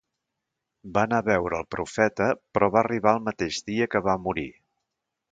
[0.93, 4.47] Va anar a veure al Profeta però va arribar al mateix dia que va morir.